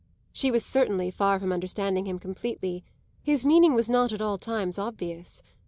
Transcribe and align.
She 0.33 0.49
was 0.49 0.65
certainly 0.65 1.11
far 1.11 1.39
from 1.39 1.51
understanding 1.53 2.07
him 2.07 2.17
completely; 2.17 2.83
his 3.21 3.45
meaning 3.45 3.75
was 3.75 3.87
not 3.87 4.11
at 4.11 4.19
all 4.19 4.39
times 4.39 4.79
obvious. 4.79 5.43